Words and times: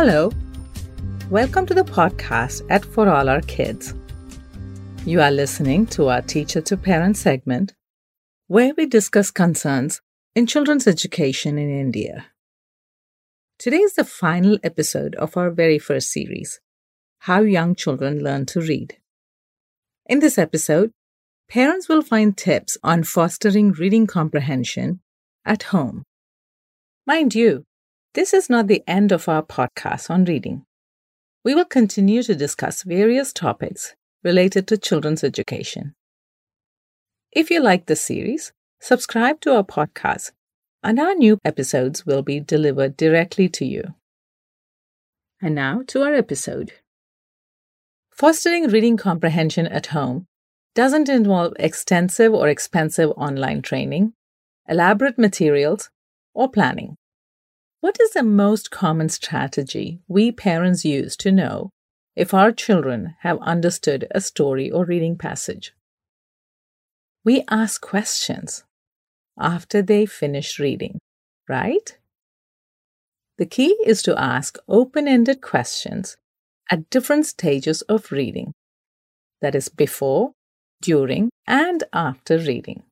Hello. 0.00 0.30
Welcome 1.28 1.66
to 1.66 1.74
the 1.74 1.82
podcast 1.82 2.64
at 2.70 2.84
For 2.84 3.08
All 3.08 3.28
Our 3.28 3.40
Kids. 3.40 3.94
You 5.04 5.20
are 5.20 5.32
listening 5.32 5.86
to 5.86 6.06
our 6.06 6.22
Teacher 6.22 6.60
to 6.60 6.76
Parent 6.76 7.16
segment, 7.16 7.74
where 8.46 8.72
we 8.76 8.86
discuss 8.86 9.32
concerns 9.32 10.00
in 10.36 10.46
children's 10.46 10.86
education 10.86 11.58
in 11.58 11.68
India. 11.68 12.26
Today 13.58 13.78
is 13.78 13.94
the 13.94 14.04
final 14.04 14.56
episode 14.62 15.16
of 15.16 15.36
our 15.36 15.50
very 15.50 15.80
first 15.80 16.12
series 16.12 16.60
How 17.22 17.40
Young 17.40 17.74
Children 17.74 18.22
Learn 18.22 18.46
to 18.46 18.60
Read. 18.60 18.98
In 20.06 20.20
this 20.20 20.38
episode, 20.38 20.92
parents 21.50 21.88
will 21.88 22.02
find 22.02 22.36
tips 22.36 22.78
on 22.84 23.02
fostering 23.02 23.72
reading 23.72 24.06
comprehension 24.06 25.00
at 25.44 25.64
home. 25.74 26.04
Mind 27.04 27.34
you, 27.34 27.64
this 28.14 28.32
is 28.32 28.48
not 28.48 28.66
the 28.66 28.82
end 28.86 29.12
of 29.12 29.28
our 29.28 29.42
podcast 29.42 30.10
on 30.10 30.24
reading. 30.24 30.64
We 31.44 31.54
will 31.54 31.64
continue 31.64 32.22
to 32.22 32.34
discuss 32.34 32.82
various 32.82 33.32
topics 33.32 33.94
related 34.24 34.66
to 34.68 34.78
children's 34.78 35.22
education. 35.22 35.94
If 37.32 37.50
you 37.50 37.60
like 37.60 37.86
this 37.86 38.00
series, 38.00 38.52
subscribe 38.80 39.40
to 39.42 39.54
our 39.54 39.62
podcast, 39.62 40.32
and 40.82 40.98
our 40.98 41.14
new 41.14 41.38
episodes 41.44 42.06
will 42.06 42.22
be 42.22 42.40
delivered 42.40 42.96
directly 42.96 43.48
to 43.50 43.64
you. 43.64 43.94
And 45.40 45.54
now 45.54 45.82
to 45.88 46.02
our 46.02 46.14
episode. 46.14 46.72
Fostering 48.10 48.68
reading 48.68 48.96
comprehension 48.96 49.66
at 49.66 49.86
home 49.86 50.26
doesn't 50.74 51.08
involve 51.08 51.52
extensive 51.58 52.32
or 52.32 52.48
expensive 52.48 53.10
online 53.16 53.62
training, 53.62 54.14
elaborate 54.68 55.18
materials, 55.18 55.90
or 56.34 56.50
planning. 56.50 56.96
What 57.80 58.00
is 58.00 58.10
the 58.10 58.24
most 58.24 58.72
common 58.72 59.08
strategy 59.08 60.00
we 60.08 60.32
parents 60.32 60.84
use 60.84 61.16
to 61.18 61.30
know 61.30 61.70
if 62.16 62.34
our 62.34 62.50
children 62.50 63.14
have 63.20 63.38
understood 63.38 64.08
a 64.10 64.20
story 64.20 64.68
or 64.68 64.84
reading 64.84 65.16
passage? 65.16 65.72
We 67.24 67.44
ask 67.48 67.80
questions 67.80 68.64
after 69.38 69.80
they 69.80 70.06
finish 70.06 70.58
reading, 70.58 70.98
right? 71.48 71.96
The 73.36 73.46
key 73.46 73.76
is 73.86 74.02
to 74.02 74.20
ask 74.20 74.58
open 74.66 75.06
ended 75.06 75.40
questions 75.40 76.16
at 76.72 76.90
different 76.90 77.26
stages 77.26 77.82
of 77.82 78.10
reading 78.10 78.54
that 79.40 79.54
is, 79.54 79.68
before, 79.68 80.32
during, 80.82 81.30
and 81.46 81.84
after 81.92 82.38
reading. 82.38 82.82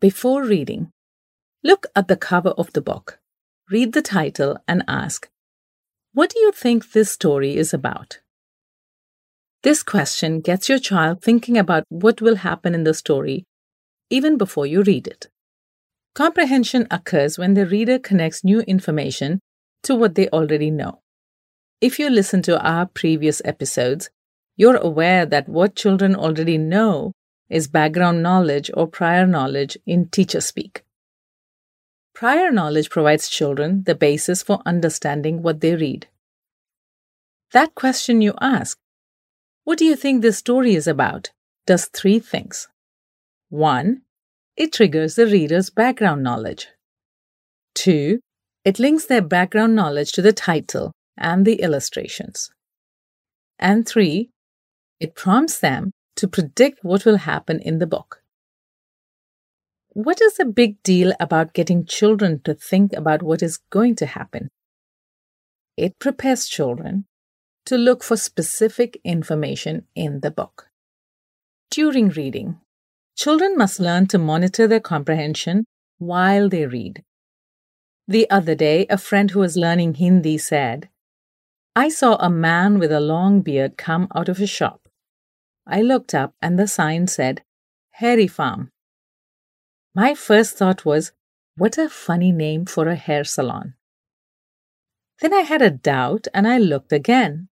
Before 0.00 0.42
reading, 0.42 0.90
look 1.62 1.86
at 1.94 2.08
the 2.08 2.16
cover 2.16 2.50
of 2.50 2.72
the 2.72 2.80
book 2.80 3.20
read 3.70 3.92
the 3.92 4.02
title, 4.02 4.58
and 4.68 4.84
ask, 4.86 5.28
What 6.12 6.30
do 6.30 6.38
you 6.38 6.52
think 6.52 6.92
this 6.92 7.10
story 7.10 7.56
is 7.56 7.72
about? 7.72 8.20
This 9.62 9.82
question 9.82 10.40
gets 10.40 10.68
your 10.68 10.78
child 10.78 11.22
thinking 11.22 11.56
about 11.56 11.84
what 11.88 12.20
will 12.20 12.36
happen 12.36 12.74
in 12.74 12.84
the 12.84 12.94
story 12.94 13.44
even 14.10 14.36
before 14.36 14.66
you 14.66 14.82
read 14.82 15.06
it. 15.06 15.28
Comprehension 16.14 16.86
occurs 16.90 17.38
when 17.38 17.54
the 17.54 17.66
reader 17.66 17.98
connects 17.98 18.44
new 18.44 18.60
information 18.60 19.40
to 19.82 19.94
what 19.94 20.14
they 20.14 20.28
already 20.28 20.70
know. 20.70 21.00
If 21.80 21.98
you 21.98 22.08
listen 22.08 22.42
to 22.42 22.62
our 22.62 22.86
previous 22.86 23.42
episodes, 23.44 24.10
you're 24.56 24.76
aware 24.76 25.26
that 25.26 25.48
what 25.48 25.74
children 25.74 26.14
already 26.14 26.58
know 26.58 27.12
is 27.48 27.66
background 27.66 28.22
knowledge 28.22 28.70
or 28.74 28.86
prior 28.86 29.26
knowledge 29.26 29.76
in 29.86 30.08
teacher 30.08 30.40
speak. 30.40 30.83
Prior 32.24 32.50
knowledge 32.50 32.88
provides 32.88 33.28
children 33.28 33.82
the 33.84 33.94
basis 33.94 34.42
for 34.42 34.62
understanding 34.64 35.42
what 35.42 35.60
they 35.60 35.76
read. 35.76 36.06
That 37.52 37.74
question 37.74 38.22
you 38.22 38.32
ask, 38.40 38.78
what 39.64 39.76
do 39.76 39.84
you 39.84 39.94
think 39.94 40.22
this 40.22 40.38
story 40.38 40.74
is 40.74 40.86
about, 40.86 41.32
does 41.66 41.84
three 41.84 42.18
things. 42.18 42.66
One, 43.50 44.04
it 44.56 44.72
triggers 44.72 45.16
the 45.16 45.26
reader's 45.26 45.68
background 45.68 46.22
knowledge. 46.22 46.68
Two, 47.74 48.20
it 48.64 48.78
links 48.78 49.04
their 49.04 49.20
background 49.20 49.74
knowledge 49.74 50.10
to 50.12 50.22
the 50.22 50.32
title 50.32 50.92
and 51.18 51.44
the 51.44 51.60
illustrations. 51.60 52.50
And 53.58 53.86
three, 53.86 54.30
it 54.98 55.14
prompts 55.14 55.58
them 55.60 55.90
to 56.16 56.26
predict 56.26 56.82
what 56.82 57.04
will 57.04 57.18
happen 57.18 57.60
in 57.60 57.80
the 57.80 57.86
book. 57.86 58.23
What 59.94 60.20
is 60.20 60.36
the 60.36 60.44
big 60.44 60.82
deal 60.82 61.12
about 61.20 61.54
getting 61.54 61.86
children 61.86 62.40
to 62.42 62.52
think 62.52 62.92
about 62.92 63.22
what 63.22 63.44
is 63.44 63.60
going 63.70 63.94
to 63.96 64.06
happen? 64.06 64.50
It 65.76 66.00
prepares 66.00 66.48
children 66.48 67.06
to 67.66 67.78
look 67.78 68.02
for 68.02 68.16
specific 68.16 69.00
information 69.04 69.86
in 69.94 70.18
the 70.18 70.32
book. 70.32 70.66
During 71.70 72.08
reading, 72.08 72.60
children 73.16 73.56
must 73.56 73.78
learn 73.78 74.08
to 74.08 74.18
monitor 74.18 74.66
their 74.66 74.80
comprehension 74.80 75.64
while 75.98 76.48
they 76.48 76.66
read. 76.66 77.04
The 78.08 78.28
other 78.30 78.56
day, 78.56 78.86
a 78.90 78.98
friend 78.98 79.30
who 79.30 79.38
was 79.38 79.56
learning 79.56 79.94
Hindi 79.94 80.38
said, 80.38 80.88
I 81.76 81.88
saw 81.88 82.16
a 82.16 82.28
man 82.28 82.80
with 82.80 82.90
a 82.90 82.98
long 82.98 83.42
beard 83.42 83.76
come 83.76 84.08
out 84.12 84.28
of 84.28 84.40
a 84.40 84.46
shop. 84.46 84.88
I 85.68 85.82
looked 85.82 86.14
up 86.14 86.34
and 86.42 86.58
the 86.58 86.66
sign 86.66 87.06
said, 87.06 87.42
Hairy 87.92 88.26
Farm. 88.26 88.72
My 89.94 90.14
first 90.14 90.56
thought 90.56 90.84
was, 90.84 91.12
what 91.56 91.78
a 91.78 91.88
funny 91.88 92.32
name 92.32 92.66
for 92.66 92.88
a 92.88 92.96
hair 92.96 93.22
salon. 93.22 93.74
Then 95.20 95.32
I 95.32 95.42
had 95.42 95.62
a 95.62 95.70
doubt 95.70 96.26
and 96.34 96.48
I 96.48 96.58
looked 96.58 96.92
again. 96.92 97.48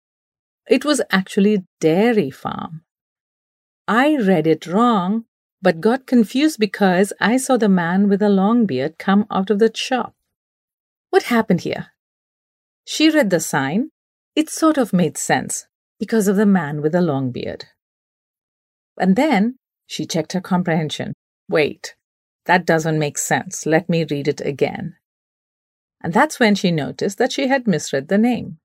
It 0.67 0.83
was 0.83 1.01
actually 1.09 1.65
Dairy 1.79 2.29
Farm. 2.29 2.83
I 3.87 4.17
read 4.17 4.45
it 4.45 4.67
wrong, 4.67 5.25
but 5.61 5.79
got 5.79 6.05
confused 6.05 6.59
because 6.59 7.13
I 7.21 7.37
saw 7.37 7.55
the 7.55 7.69
man 7.69 8.09
with 8.09 8.21
a 8.21 8.29
long 8.29 8.65
beard 8.65 8.97
come 8.97 9.25
out 9.31 9.49
of 9.49 9.59
the 9.59 9.71
shop. 9.73 10.13
What 11.09 11.23
happened 11.23 11.61
here? 11.61 11.87
She 12.85 13.09
read 13.09 13.29
the 13.29 13.39
sign. 13.39 13.89
It 14.35 14.49
sort 14.49 14.77
of 14.77 14.91
made 14.91 15.17
sense 15.17 15.67
because 15.99 16.27
of 16.27 16.35
the 16.35 16.45
man 16.45 16.81
with 16.81 16.93
a 16.93 17.01
long 17.01 17.31
beard. 17.31 17.65
And 18.97 19.15
then 19.15 19.55
she 19.87 20.05
checked 20.05 20.33
her 20.33 20.41
comprehension. 20.41 21.13
Wait, 21.49 21.95
that 22.45 22.65
doesn't 22.65 22.99
make 22.99 23.17
sense. 23.17 23.65
Let 23.65 23.89
me 23.89 24.05
read 24.09 24.27
it 24.27 24.41
again. 24.41 24.95
And 26.01 26.13
that's 26.13 26.39
when 26.39 26.55
she 26.55 26.71
noticed 26.71 27.17
that 27.17 27.31
she 27.31 27.47
had 27.47 27.67
misread 27.67 28.09
the 28.09 28.17
name. 28.17 28.57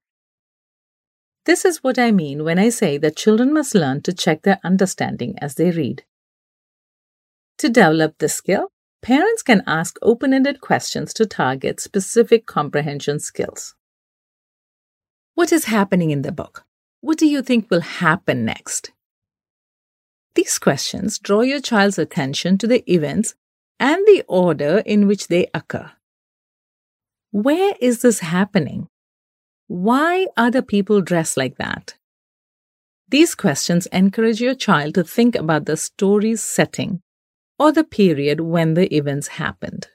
This 1.44 1.64
is 1.64 1.82
what 1.82 1.98
I 1.98 2.10
mean 2.10 2.44
when 2.44 2.58
I 2.58 2.68
say 2.68 2.98
that 2.98 3.16
children 3.16 3.54
must 3.54 3.74
learn 3.74 4.02
to 4.02 4.12
check 4.12 4.42
their 4.42 4.60
understanding 4.64 5.38
as 5.40 5.54
they 5.54 5.70
read. 5.70 6.04
To 7.58 7.68
develop 7.68 8.18
this 8.18 8.34
skill, 8.34 8.68
parents 9.02 9.42
can 9.42 9.62
ask 9.66 9.96
open 10.02 10.34
ended 10.34 10.60
questions 10.60 11.14
to 11.14 11.26
target 11.26 11.80
specific 11.80 12.46
comprehension 12.46 13.18
skills. 13.18 13.74
What 15.34 15.52
is 15.52 15.66
happening 15.66 16.10
in 16.10 16.22
the 16.22 16.32
book? 16.32 16.64
What 17.00 17.16
do 17.16 17.26
you 17.26 17.42
think 17.42 17.70
will 17.70 17.80
happen 17.80 18.44
next? 18.44 18.90
These 20.34 20.58
questions 20.58 21.18
draw 21.18 21.40
your 21.42 21.60
child's 21.60 21.98
attention 21.98 22.58
to 22.58 22.66
the 22.66 22.84
events 22.92 23.34
and 23.80 24.04
the 24.06 24.24
order 24.28 24.82
in 24.84 25.06
which 25.06 25.28
they 25.28 25.46
occur. 25.54 25.90
Where 27.30 27.74
is 27.80 28.02
this 28.02 28.20
happening? 28.20 28.88
Why 29.66 30.26
are 30.36 30.50
the 30.50 30.62
people 30.62 31.00
dressed 31.00 31.36
like 31.36 31.58
that? 31.58 31.94
These 33.08 33.34
questions 33.34 33.86
encourage 33.86 34.40
your 34.40 34.54
child 34.54 34.94
to 34.94 35.04
think 35.04 35.34
about 35.34 35.66
the 35.66 35.76
story's 35.76 36.42
setting 36.42 37.00
or 37.58 37.72
the 37.72 37.84
period 37.84 38.40
when 38.40 38.74
the 38.74 38.94
events 38.94 39.28
happened. 39.28 39.88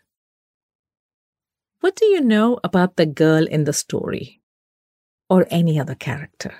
What 1.80 1.96
do 1.96 2.06
you 2.06 2.22
know 2.22 2.60
about 2.64 2.96
the 2.96 3.06
girl 3.06 3.46
in 3.46 3.66
the 3.66 3.74
story 3.74 4.42
or 5.30 5.46
any 5.50 5.80
other 5.80 5.96
character? 5.96 6.54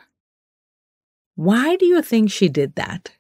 Why 1.36 1.76
do 1.76 1.86
you 1.86 2.02
think 2.02 2.30
she 2.30 2.50
did 2.50 2.76
that? 2.76 3.14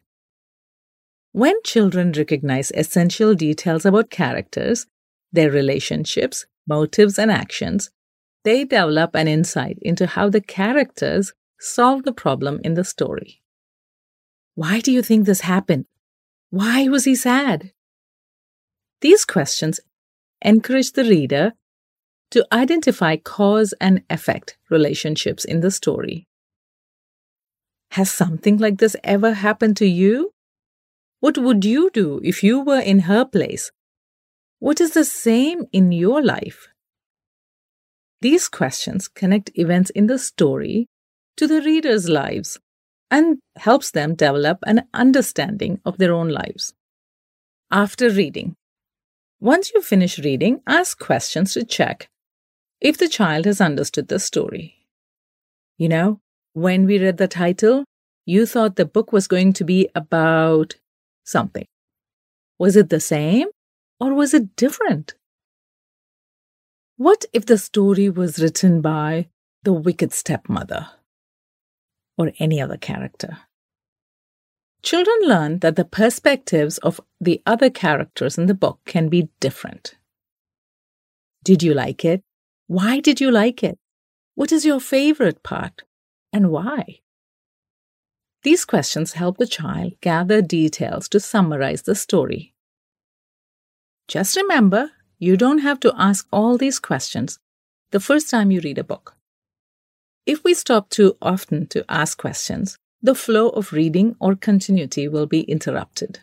When 1.34 1.56
children 1.64 2.12
recognize 2.12 2.72
essential 2.76 3.34
details 3.34 3.88
about 3.88 4.12
characters, 4.12 4.86
their 5.32 5.50
relationships, 5.50 6.46
motives, 6.68 7.18
and 7.18 7.32
actions, 7.32 7.90
they 8.44 8.66
develop 8.66 9.16
an 9.16 9.28
insight 9.28 9.80
into 9.82 10.06
how 10.06 10.30
the 10.30 10.42
characters 10.42 11.34
solve 11.60 12.04
the 12.04 12.14
problem 12.14 12.60
in 12.64 12.76
the 12.76 12.84
story. 12.84 13.42
Why 14.54 14.80
do 14.80 14.92
you 14.92 15.02
think 15.02 15.26
this 15.26 15.42
happened? 15.42 15.86
Why 16.52 16.88
was 16.88 17.06
he 17.06 17.16
sad? 17.16 17.72
These 19.02 19.26
questions 19.26 19.80
encourage 20.40 20.92
the 20.92 21.04
reader 21.04 21.54
to 22.30 22.46
identify 22.52 23.16
cause 23.16 23.74
and 23.82 24.04
effect 24.08 24.56
relationships 24.70 25.46
in 25.46 25.62
the 25.62 25.72
story. 25.72 26.28
Has 27.92 28.12
something 28.12 28.58
like 28.58 28.78
this 28.78 28.96
ever 29.04 29.34
happened 29.34 29.78
to 29.78 29.88
you? 29.88 30.32
What 31.24 31.38
would 31.38 31.64
you 31.64 31.90
do 31.90 32.20
if 32.22 32.44
you 32.44 32.60
were 32.60 32.82
in 32.82 33.00
her 33.12 33.24
place? 33.24 33.72
What 34.60 34.82
is 34.82 34.92
the 34.92 35.06
same 35.06 35.64
in 35.72 35.94
your 35.94 36.22
life? 36.22 36.68
These 38.20 38.50
questions 38.50 39.08
connect 39.08 39.50
events 39.56 39.90
in 39.92 40.08
the 40.08 40.20
story 40.20 40.88
to 41.38 41.48
the 41.48 41.62
reader's 41.62 42.10
lives 42.10 42.60
and 43.10 43.38
helps 43.56 43.90
them 43.92 44.16
develop 44.16 44.58
an 44.68 44.84
understanding 44.94 45.80
of 45.86 45.98
their 45.98 46.14
own 46.14 46.28
lives. 46.28 46.74
After 47.72 48.10
reading, 48.10 48.56
once 49.40 49.72
you 49.74 49.82
finish 49.82 50.20
reading, 50.20 50.60
ask 50.68 51.00
questions 51.00 51.54
to 51.54 51.64
check 51.64 52.10
if 52.82 52.98
the 52.98 53.08
child 53.08 53.46
has 53.46 53.62
understood 53.62 54.10
the 54.10 54.20
story. 54.20 54.76
You 55.78 55.88
know, 55.88 56.20
when 56.52 56.86
we 56.86 57.00
read 57.00 57.16
the 57.16 57.30
title, 57.30 57.86
you 58.26 58.46
thought 58.46 58.76
the 58.76 58.86
book 58.86 59.14
was 59.14 59.30
going 59.30 59.54
to 59.54 59.64
be 59.64 59.88
about 59.96 60.76
something. 61.24 61.66
Was 62.60 62.76
it 62.76 62.90
the 62.90 63.00
same 63.00 63.48
or 64.00 64.14
was 64.14 64.34
it 64.34 64.56
different? 64.56 65.16
What 66.98 67.26
if 67.34 67.46
the 67.46 67.58
story 67.58 68.10
was 68.10 68.40
written 68.40 68.82
by 68.82 69.30
the 69.64 69.74
wicked 69.74 70.14
stepmother 70.14 70.88
or 72.18 72.32
any 72.40 72.62
other 72.62 72.78
character? 72.78 73.40
Children 74.84 75.16
learn 75.24 75.60
that 75.60 75.76
the 75.78 75.86
perspectives 75.86 76.78
of 76.80 77.00
the 77.20 77.42
other 77.46 77.70
characters 77.70 78.38
in 78.38 78.48
the 78.48 78.54
book 78.54 78.80
can 78.86 79.08
be 79.08 79.30
different. 79.40 79.96
Did 81.44 81.64
you 81.64 81.74
like 81.74 82.04
it? 82.06 82.22
Why 82.68 83.00
did 83.00 83.20
you 83.22 83.32
like 83.32 83.64
it? 83.64 83.78
What 84.36 84.52
is 84.52 84.66
your 84.66 84.80
favorite 84.80 85.44
part 85.44 85.84
and 86.32 86.50
why? 86.52 87.00
These 88.44 88.66
questions 88.66 89.14
help 89.14 89.38
the 89.38 89.48
child 89.48 89.94
gather 90.02 90.42
details 90.42 91.08
to 91.10 91.20
summarize 91.20 91.84
the 91.84 91.96
story. 91.96 92.54
Just 94.10 94.36
remember, 94.36 94.92
you 95.18 95.38
don't 95.38 95.60
have 95.60 95.80
to 95.80 95.94
ask 95.98 96.28
all 96.32 96.58
these 96.58 96.80
questions 96.80 97.40
the 97.92 98.02
first 98.02 98.30
time 98.30 98.52
you 98.52 98.60
read 98.60 98.78
a 98.78 98.84
book. 98.84 99.16
If 100.26 100.44
we 100.44 100.54
stop 100.54 100.90
too 100.90 101.16
often 101.22 101.68
to 101.68 101.86
ask 101.88 102.18
questions, 102.18 102.78
the 103.02 103.16
flow 103.16 103.50
of 103.50 103.72
reading 103.72 104.16
or 104.20 104.36
continuity 104.36 105.08
will 105.08 105.26
be 105.26 105.42
interrupted. 105.42 106.20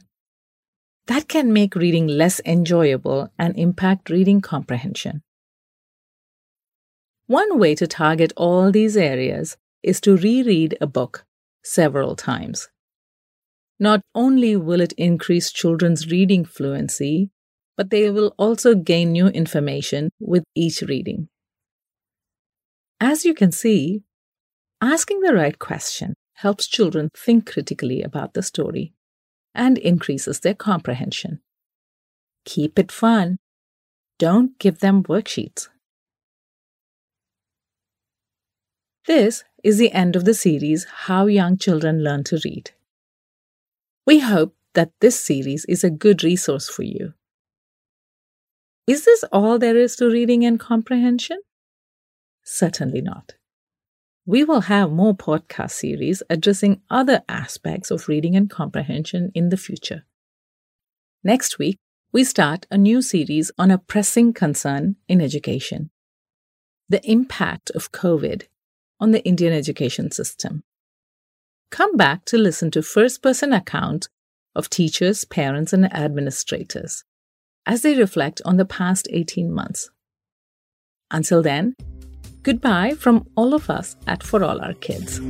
That 1.07 1.27
can 1.27 1.53
make 1.53 1.75
reading 1.75 2.07
less 2.07 2.41
enjoyable 2.45 3.33
and 3.39 3.57
impact 3.59 4.11
reading 4.11 4.43
comprehension. 4.43 5.23
One 7.27 7.59
way 7.59 7.75
to 7.77 7.87
target 7.87 8.33
all 8.37 8.71
these 8.71 8.97
areas 8.97 9.57
is 9.83 10.01
to 10.03 10.17
reread 10.17 10.77
a 10.81 10.87
book 10.87 11.25
several 11.63 12.17
times. 12.17 12.69
Not 13.79 14.03
only 14.15 14.57
will 14.57 14.81
it 14.81 14.93
increase 14.93 15.51
children's 15.53 16.11
reading 16.11 16.45
fluency, 16.45 17.31
but 17.77 17.91
they 17.91 18.11
will 18.11 18.35
also 18.39 18.75
gain 18.75 19.13
new 19.13 19.29
information 19.29 20.11
with 20.21 20.45
each 20.55 20.83
reading. 20.83 21.29
As 23.01 23.25
you 23.25 23.33
can 23.33 23.53
see, 23.53 24.03
asking 24.83 25.21
the 25.21 25.33
right 25.33 25.59
question 25.59 26.15
helps 26.35 26.67
children 26.67 27.09
think 27.17 27.51
critically 27.51 28.03
about 28.03 28.35
the 28.35 28.43
story 28.43 28.93
and 29.55 29.79
increases 29.79 30.41
their 30.41 30.55
comprehension. 30.55 31.41
Keep 32.45 32.79
it 32.79 32.93
fun. 32.93 33.39
Don't 34.19 34.59
give 34.59 34.81
them 34.81 35.03
worksheets. 35.05 35.69
This 39.07 39.45
is 39.63 39.79
the 39.79 39.93
end 39.93 40.17
of 40.17 40.25
the 40.25 40.35
series 40.35 40.87
How 41.07 41.27
Young 41.27 41.57
Children 41.57 42.03
Learn 42.03 42.25
to 42.25 42.41
Read. 42.45 42.71
We 44.07 44.21
hope 44.21 44.55
that 44.75 44.93
this 45.01 45.19
series 45.19 45.65
is 45.67 45.85
a 45.85 45.91
good 45.91 46.23
resource 46.23 46.69
for 46.69 46.83
you. 46.83 47.15
Is 48.87 49.05
this 49.05 49.25
all 49.33 49.59
there 49.59 49.77
is 49.77 49.97
to 49.97 50.11
reading 50.11 50.45
and 50.45 50.59
comprehension? 50.59 51.41
Certainly 52.43 53.03
not. 53.03 53.35
We 54.27 54.45
will 54.45 54.63
have 54.63 54.91
more 54.91 55.15
podcast 55.15 55.73
series 55.73 56.23
addressing 56.31 56.83
other 56.91 57.23
aspects 57.29 57.91
of 57.91 58.09
reading 58.09 58.37
and 58.37 58.49
comprehension 58.49 59.31
in 59.35 59.49
the 59.49 59.57
future. 59.57 60.05
Next 61.23 61.59
week, 61.59 61.79
we 62.13 62.25
start 62.25 62.67
a 62.71 62.79
new 62.79 63.03
series 63.03 63.53
on 63.59 63.71
a 63.71 63.79
pressing 63.79 64.33
concern 64.33 64.97
in 65.09 65.21
education 65.21 65.91
the 66.89 67.09
impact 67.09 67.71
of 67.71 67.93
COVID 67.93 68.47
on 69.01 69.11
the 69.11 69.25
Indian 69.25 69.53
education 69.53 70.11
system. 70.11 70.63
Come 71.71 71.97
back 71.97 72.25
to 72.27 72.39
listen 72.39 72.71
to 72.73 72.83
first 72.83 73.23
person 73.23 73.53
accounts 73.53 74.09
of 74.55 74.69
teachers, 74.69 75.25
parents, 75.25 75.73
and 75.73 75.93
administrators 75.95 77.05
as 77.67 77.83
they 77.83 77.97
reflect 77.97 78.41
on 78.45 78.57
the 78.57 78.65
past 78.65 79.07
18 79.11 79.53
months. 79.53 79.91
Until 81.11 81.43
then, 81.43 81.77
goodbye 82.43 82.95
from 82.99 83.29
all 83.37 83.55
of 83.55 83.71
us 83.71 83.97
at 84.07 84.23
For 84.23 84.43
All 84.43 84.61
Our 84.61 84.75
Kids. 84.75 85.21